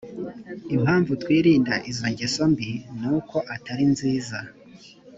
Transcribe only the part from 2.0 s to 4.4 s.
ngeso mbi ni uko atarinziza.